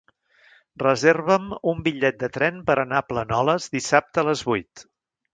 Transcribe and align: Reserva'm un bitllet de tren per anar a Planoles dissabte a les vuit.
Reserva'm 0.83 1.51
un 1.71 1.83
bitllet 1.87 2.17
de 2.23 2.29
tren 2.37 2.57
per 2.69 2.77
anar 2.83 2.97
a 3.01 3.05
Planoles 3.11 3.67
dissabte 3.75 4.23
a 4.23 4.25
les 4.31 4.43
vuit. 4.49 4.83